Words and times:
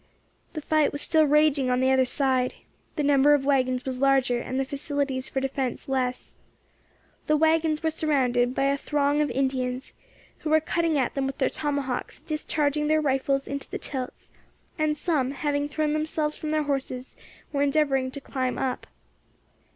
The 0.53 0.61
fight 0.63 0.91
was 0.91 1.03
still 1.03 1.25
raging 1.25 1.69
on 1.69 1.79
the 1.79 1.91
other 1.91 2.05
side. 2.05 2.55
The 2.95 3.03
number 3.03 3.35
of 3.35 3.45
waggons 3.45 3.85
was 3.85 3.99
larger, 3.99 4.39
and 4.39 4.59
the 4.59 4.65
facilities 4.65 5.27
for 5.27 5.39
defence 5.39 5.87
less. 5.87 6.35
The 7.27 7.37
waggons 7.37 7.83
were 7.83 7.91
surrounded 7.91 8.55
by 8.55 8.63
a 8.63 8.77
throng 8.77 9.21
of 9.21 9.29
Indians, 9.29 9.93
who 10.39 10.49
were 10.49 10.59
cutting 10.59 10.97
at 10.97 11.13
them 11.13 11.27
with 11.27 11.37
their 11.37 11.51
tomahawks, 11.51 12.19
discharging 12.21 12.87
their 12.87 12.99
rifles 12.99 13.45
into 13.47 13.69
the 13.69 13.77
tilts, 13.77 14.31
and 14.75 14.97
some, 14.97 15.29
having 15.33 15.69
thrown 15.69 15.93
themselves 15.93 16.35
from 16.35 16.49
their 16.49 16.63
horses, 16.63 17.15
were 17.53 17.61
endeavouring 17.61 18.09
to 18.09 18.19
climb 18.19 18.57
up. 18.57 18.87